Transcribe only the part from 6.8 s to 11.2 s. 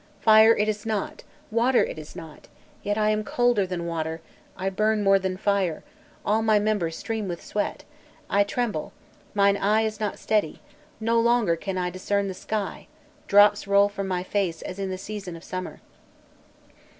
stream with sweat, I tremble, mine eye is not steady, no